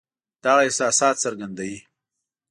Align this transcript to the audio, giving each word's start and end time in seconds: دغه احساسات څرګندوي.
دغه 0.43 0.61
احساسات 0.67 1.15
څرګندوي. 1.23 1.77